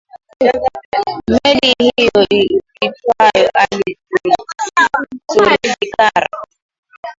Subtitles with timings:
[1.31, 2.21] meli hiyo
[2.83, 3.97] iitwayo ali
[5.33, 6.29] zurfikar